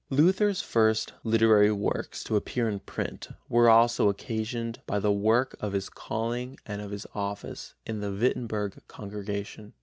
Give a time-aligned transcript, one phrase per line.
[0.09, 5.73] Luther's first literary works to appear in print were also occasioned by the work of
[5.73, 9.73] his calling and of his office in the Wittenberg congregation.